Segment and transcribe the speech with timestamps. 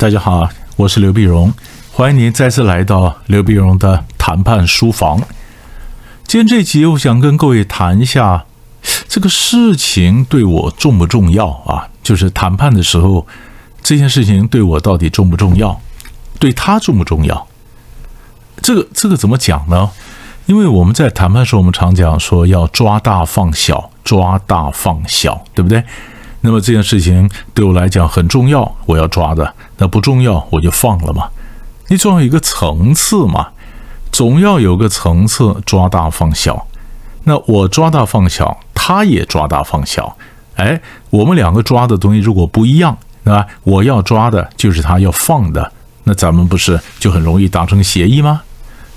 [0.00, 1.52] 大家好，我是刘碧荣，
[1.92, 5.20] 欢迎您再次来到刘碧荣的谈判书房。
[6.24, 8.46] 今天这集我想跟各位谈一下
[9.06, 11.86] 这个事情对我重不重要啊？
[12.02, 13.26] 就是谈判的时候，
[13.82, 15.78] 这件事情对我到底重不重要？
[16.38, 17.46] 对他重不重要？
[18.62, 19.90] 这个这个怎么讲呢？
[20.46, 25.84] 因为我们在谈判时候，我们常讲说要抓大放小，抓大放小，对不对？
[26.42, 29.44] 那么这件事情对我来讲很重要，我要抓的；
[29.78, 31.28] 那不重要，我就放了嘛。
[31.88, 33.48] 你总要有个层次嘛，
[34.10, 36.66] 总要有个层次，抓大放小。
[37.24, 40.16] 那我抓大放小，他也抓大放小。
[40.56, 40.80] 哎，
[41.10, 43.46] 我们两个抓的东西如果不一样，对吧？
[43.62, 45.72] 我要抓的就是他要放的，
[46.04, 48.42] 那咱们不是就很容易达成协议吗？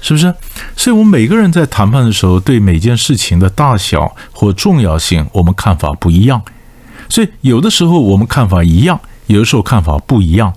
[0.00, 0.34] 是不是？
[0.76, 6.42] 所以，我们每个人在谈判的时候，对每件事情的大小或重要性，我们看法不一样。
[7.12, 10.50] 所以有的时候我们看法一样，有的时候看法不一样，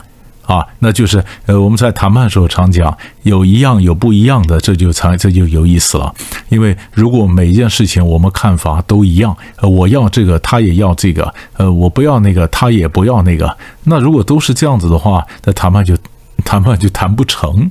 [0.46, 6.16] 啊，那就是呃我们在谈判的时候常讲有一样有不一样的，这就才这就有意思了。
[6.48, 15.98] 因为如果每一件事情我们看法都一样，呃我要这个他也要这个，呃我不要那个他也不要那个，那如果都是这样子的话，那谈判就
[16.46, 17.70] 谈判就谈不成。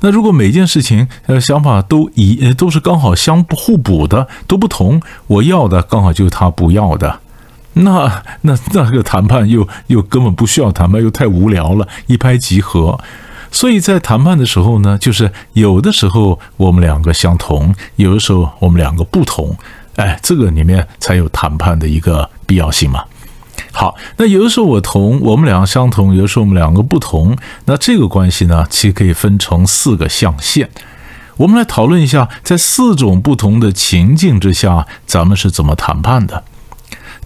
[0.00, 7.20] 那如果每件事情呃想法都一都是刚好相互补的都不同，我要的刚好就是他不要的。
[7.78, 12.98] 那那那个谈判又又根本不需要谈判，又太无聊了，一拍即合。
[13.52, 19.56] 所以在谈判的时候呢，就是有的时候我们两个相同，有的时候我们两个不同，
[19.96, 23.04] 哎，这个里面才有谈判的一个必要性嘛。
[23.72, 30.68] 好，那有的时候我同我们两个相同，有的时候我们两个不同，那这个关系呢，其实可以分成四个象限。
[31.36, 36.42] 我们来讨论一下，在四种不同的情境之下，咱们是怎么谈判的。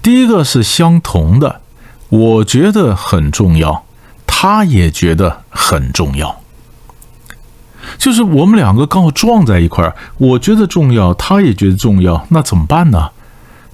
[0.03, 1.61] 第一个是相同的，
[2.09, 3.85] 我觉得很重要，
[4.27, 6.41] 他也觉得很重要，
[7.99, 13.11] 就是我们两个刚好撞在一块儿，我觉得重要，他也觉得重要，那怎么办呢？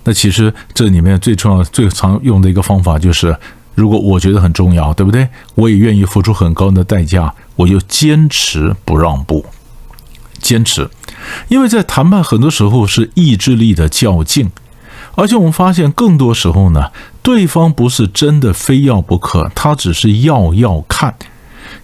[0.03, 3.36] 那其实这里面最重要、最常用的一个方法就是，
[3.75, 5.28] 如果我觉得很重要，对不对？
[5.54, 9.44] 我也愿意付出很高的代价，我就坚持不让步，
[10.41, 10.88] 坚持，
[11.48, 14.50] 因为在谈判很多时候是意志力的较劲。
[15.16, 21.12] 而且我们发现，更多时候呢，对方不是真的非要不可，他只是要要看。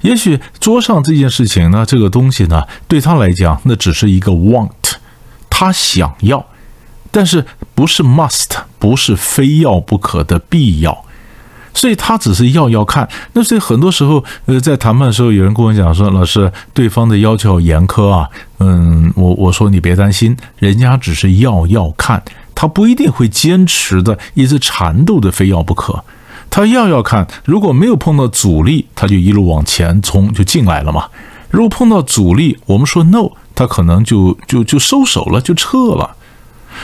[0.03, 4.71] 也许桌上这件事情呢，这个东西呢，对他来讲，那只是一个 want，
[5.51, 6.45] 他想要，
[7.11, 7.45] 但是
[7.75, 11.05] 不是 must，不是非要不可的必要。
[11.75, 13.09] 所以他只是要要看。
[13.33, 18.29] 那所以很多时候，呃，在谈判的时候，有人跟我讲说：“老师，对方的要求严苛啊。”
[18.61, 22.23] 嗯，我我说你别担心，人家只是要要看。
[22.63, 26.05] 他不一定会坚持的，一直缠斗的，非要不可。
[26.49, 31.09] 他要要看，如果没有碰到阻力，他就一路往前冲，就进来了嘛。
[31.51, 36.15] 如果碰到阻力，我们说 no，他可能就就就收手了，就撤了。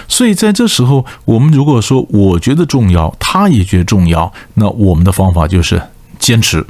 [0.09, 5.81] 所以在这时候，我们如果说我觉得重要，他也觉得重要，那我们的方法就是
[6.19, 6.67] 坚持。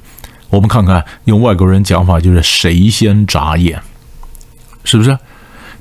[0.51, 3.81] 我们看看，用外国人讲法就是谁先眨眼，
[4.85, 5.19] 是不是？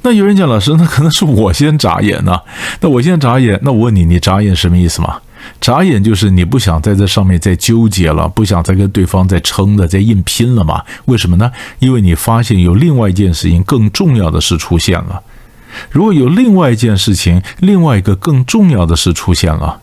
[0.07, 2.39] 那有人讲老师，那可能是我先眨眼呢。
[2.79, 5.19] 那我先眨眼，那我问你，你眨眼什么意思嘛？
[5.59, 10.81] 眨眼就是你不想在这上面再纠结了，不想再跟对方再撑着、再硬拼了嘛？
[11.07, 11.51] 为什么呢？
[11.79, 15.21] 因为你发现有另外一件事情更重要的事出现了。
[15.91, 19.81] 如果有另外一件事情，另外一个更重要的事出现了。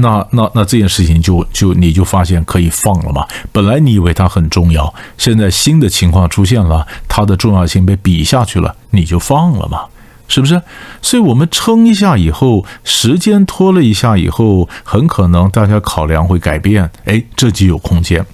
[0.00, 3.26] 那那那这件事情就就你就发现可以放了嘛？
[3.52, 9.82] 本来你以为它很重要，现在新的情况出现了，它的重要性被比下去了，你就放了嘛？
[10.28, 10.62] 是不是？
[11.02, 18.24] 所以我们撑一下以后，时间拖了一下以后，很可能大家考量会改变，哎，这就有空间。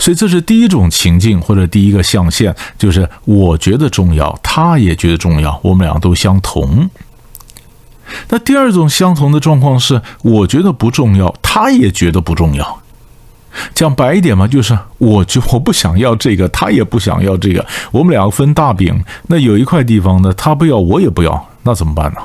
[0.00, 6.90] 所以这是第一种情境或者第一个象限，就是我觉得重要，他也觉得重要，我们俩都相同。
[8.28, 12.78] 那第二种相同的状况是，我觉得不重要，他也觉得不重要。
[13.74, 19.02] 讲白一点嘛，就是我就我不想要这个，他也不想要这个，我们两个分大饼。
[19.26, 22.20] 那有一块地方呢，他不要，我也不要，那怎么办呢？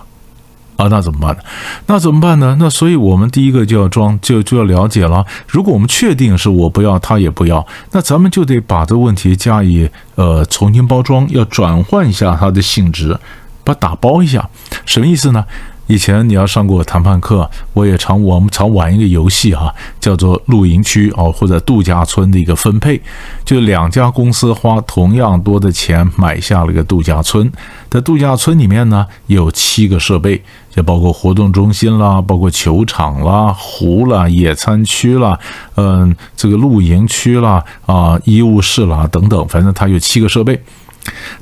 [0.78, 1.42] 啊，那怎么办呢？
[1.88, 2.58] 那怎么办呢？
[2.60, 5.26] 那所以我们第一个就要装，就就要了解了。
[5.48, 13.18] 如果我们确定是我不要，他也不要，那咱们就得把这个问题加以呃重新包装，要转换一下它的性质，
[13.64, 14.48] 把打包一下，
[14.86, 15.46] 什么意思呢？
[15.88, 23.00] 以前你要上过谈判课，我也常我们常玩一个游戏哈，叫做露营区哦或者度假村的一个分配，
[23.44, 27.52] 就两家公司花同样多的钱买下了一个度假村，
[27.90, 30.42] 在度假村里面呢有七个设备，
[30.72, 35.38] 就包括活动中心啦，包括球场啦、湖啦、野餐区啦，
[35.76, 40.60] 嗯，这个露营区啦啊、医务室啦等等，反正它有七个设备。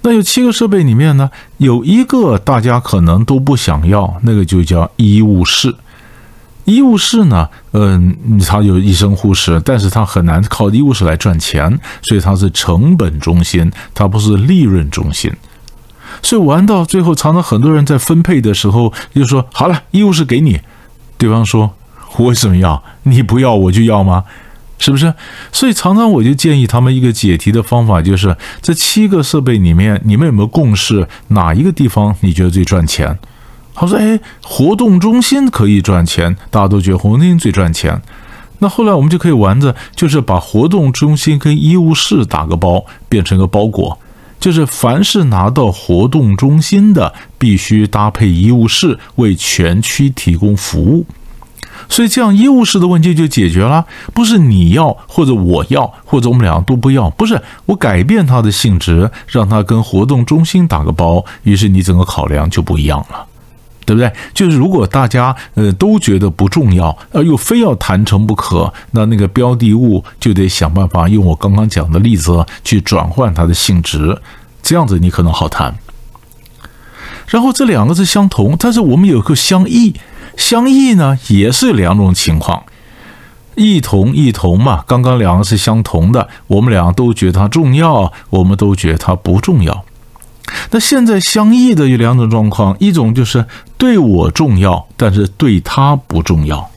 [0.01, 5.75] 那有七个设备里面呢，有一个大家可能都不想要，那个就叫医务室。
[6.65, 15.31] 医务室呢，嗯，它有医生护士，但是它很难靠医务室来赚钱，所以它是成本中心，它不是利润中心。
[16.21, 20.61] 所以玩到最后，常常很多人在分配的时候就说：“好了，医务室给你。”
[21.17, 21.73] 对方说
[22.15, 22.81] ：“我为什么要？
[23.03, 24.23] 你不要我就要吗？”
[24.79, 25.13] 是不是？
[25.51, 31.07] 所以常常我就建议他们一个解题的方法，就是这七个设备里面，你们有没有共识？
[31.29, 33.17] 哪一个地方你觉得最赚钱？
[33.75, 37.99] 他说：“哎，活动中心可以赚钱，大家都觉得活动中心最赚钱。
[38.59, 43.97] 那后来我们就可以玩着，就是把活动中心跟医务室打个包，变成个包裹，
[44.39, 51.05] 就是凡是拿到活动中心的，必须搭配医务室，为全区提供服务。”
[51.93, 53.85] 所以这样医务室的问题就解决了，
[54.15, 63.23] 不是你要或者我要或者我们两个都不要，不是我改变它的性质，让它跟活动中心打个包，于是你整个考量就不一样了，
[63.85, 64.11] 对不对？
[64.33, 74.19] 就是如果大家呃都觉得不重要，而又非要谈成不可，那那个标的物就得想办法用我刚刚讲的例子去转换它的性质，
[74.63, 75.77] 这样子你可能好谈。
[77.27, 79.93] 然后这两个是相同，但是我们有个相异。
[80.35, 82.63] 相异呢，也是两种情况，
[83.55, 84.83] 异同异同嘛。
[84.87, 89.85] 刚刚两个是相同的，我们俩都觉得它重要，我们都觉得它不重要。
[90.71, 93.45] 那现在相异的有两种状况，一种就是
[93.77, 96.69] 对我重要，但是对他不重要；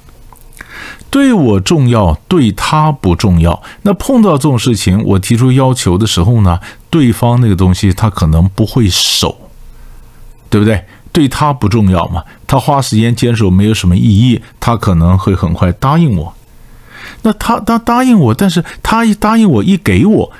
[1.10, 3.60] 对我重要，对他不重要。
[3.82, 6.60] 那碰到这种事情，我提出要求的时候呢，
[6.90, 9.36] 对方那个东西他可能不会守，
[10.48, 10.84] 对不对？
[11.16, 12.22] 对他不重要嘛？
[12.46, 16.34] 他花时间坚守没有什么意义，他可能会很快答应我。
[17.22, 20.30] 那他他答应我，但是他一答应我一给我，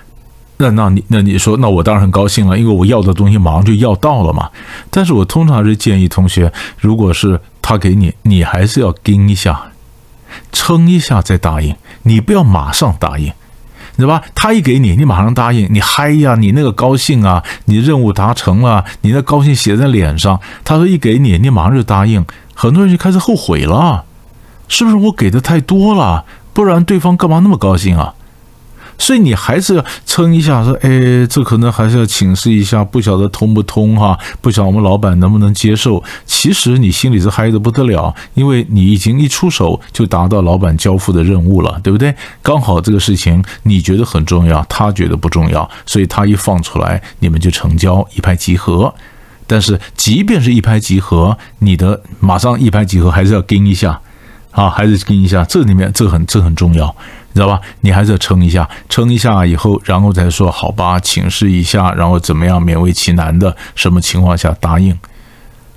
[0.59, 4.51] 那那你那你说，那我当然很高兴了，因为我要的东西马上就要到了嘛。
[4.91, 9.69] 但是我通常是建议同学，如果是他给你，你还是要盯一下，
[10.53, 13.33] 撑一下再答应，你不要马上答应。
[13.97, 14.23] 对吧？
[14.35, 20.41] 他一给你，你马上答应，你嗨呀，你那个高兴啊，你任务达成了，你那高兴写在脸上。
[20.65, 24.05] 他说一给你，你马上就答应，很多人就开始后悔了，
[24.69, 26.25] 是不是我给的太多了？
[26.53, 28.15] 不然对方干嘛那么高兴啊？
[28.99, 34.19] 所以你还是要撑一下，说，哎，这可能还是要请示一下，不晓得通不通哈？
[34.41, 36.03] 不晓得我们老板能不能接受？
[36.25, 42.15] 其实你心里是嗨的不得了，因为你已经一出手就达到老板交付的任务了，对不对？
[42.43, 48.95] 刚好这个事情你觉得很重要，他觉得不重要，所以他一放出来，你们就成交，一拍即合。
[49.47, 54.01] 但是即便是一拍即合，你的马上一拍即合还是要跟一下，
[54.51, 56.95] 啊，还是跟一下，这里面这很这很重要。
[57.37, 57.61] 知道吧？
[57.83, 64.99] 你还是要撑一下，撑一下以后，然后再说好吧，请示一下，然后怎么样，勉为其难的，什么情况下答应？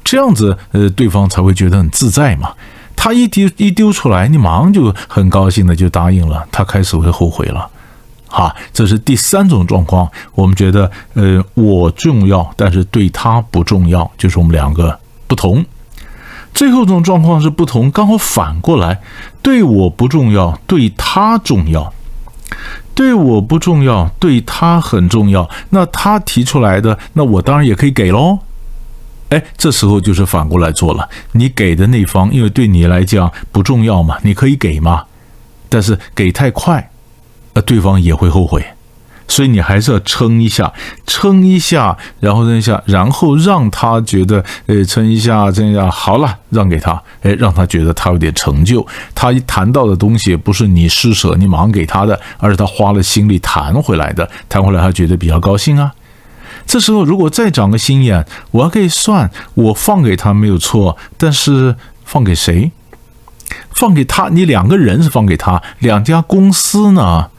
[0.03, 2.53] 这样子，呃，对方才会觉得很自在嘛。
[2.95, 7.69] 他一丢一丢出来，你马上就很高兴的就答应了，他开始会后悔了。
[8.27, 10.09] 好，这是第三种状况。
[10.35, 14.97] 我们觉得，呃，我重要，但是对他不重要，就是我们两个
[15.27, 15.65] 不同。
[16.53, 19.01] 最后一种状况是不同，刚好反过来，
[19.41, 21.93] 对我不重要，对他重要；
[22.93, 25.49] 对我不重要，对他很重要。
[25.69, 28.39] 那他提出来的，那我当然也可以给喽。
[29.29, 35.05] 哎，这时候就是反过来做了，你给的那方，因为对你来讲不重要嘛，你可以给嘛，
[35.69, 36.89] 但是给太快，
[37.53, 38.65] 呃，对方也会后悔。
[39.29, 40.73] 所以你还是要撑一下，
[41.07, 48.85] 撑一下，然后扔一下，然后让他觉得，呃，撑一下，这样好了，让给他，哎，让他觉得他有点成就。
[49.15, 55.93] 他一谈到的东西不是你施舍，你马上给他的，而是他花了心力谈回来的，谈回来他觉得比较高兴啊。
[56.65, 62.71] 这时候如果再长个心眼，我还可以算，我放给他没有错，但是放给谁？
[63.71, 67.29] 放给他，你两个人是放给他，两家公司呢？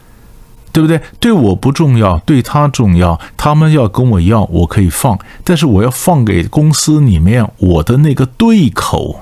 [0.73, 1.01] 对不对？
[1.19, 3.19] 对我不重要，对他重要。
[3.37, 9.21] 他们要跟我要，我可以放，但是我要放给公司里面我的那个对口，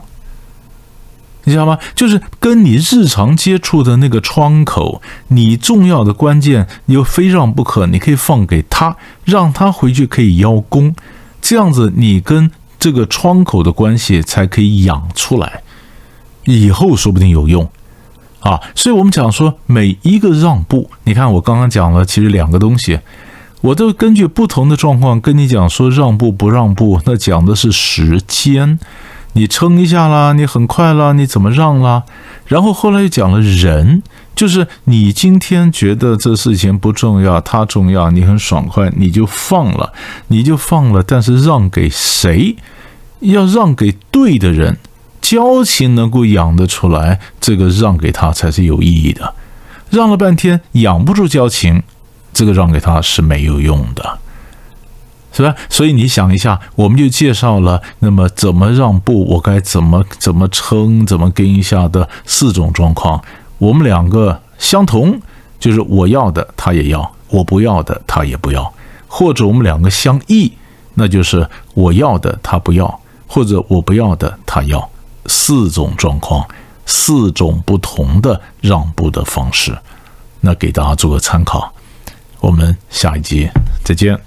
[1.44, 1.78] 你知道吗？
[1.94, 10.94] 就是跟你日常接触的那个窗口，你重要的关键你又非让不可，你可以放给他，让他回去可以邀功，
[11.40, 15.62] 这样子你跟这个窗口的关系才可以养出来，
[16.44, 17.68] 以后说不定有用
[18.40, 18.60] 啊。
[18.74, 23.00] 所以我们讲说，每一个让步，你看我刚刚讲了，其实两个东西，
[23.60, 28.78] 我都根据不同的状况跟你讲说让步不让步，那讲的是时间。
[29.34, 32.02] 你撑一下啦，你很快啦，你怎么让啦？
[32.46, 34.02] 然后后来又讲了人，
[34.34, 39.92] 就是你今天觉得这事情不重要，他重要，你很爽快，你就放了，
[40.28, 41.04] 你就放了。
[41.06, 42.56] 但是让给谁？
[43.20, 44.78] 要让给对的人，
[45.28, 49.34] 交情能够养得出来，这个让给他才是有意义的。
[49.90, 51.82] 让了半天养不住交情，
[52.32, 54.18] 这个让给他是没有用的。
[55.30, 55.54] 是吧？
[55.68, 63.22] 所以你想一下，我们就介绍了那么怎么让步，我该怎么怎么撑，怎么跟一下的四种状况。
[63.58, 65.20] 我们两个相同，
[65.60, 68.72] 就是我要的他也要，我不要的他也不要，
[69.06, 70.50] 或者我们两个相异，
[70.94, 74.90] 那就是我要的他不要，或者我不要的他要。
[75.28, 76.48] 四种状况，
[76.86, 79.78] 四种不同的让步的方式，
[80.40, 81.72] 那给大家做个参考。
[82.40, 83.48] 我们下一集
[83.84, 84.18] 再见。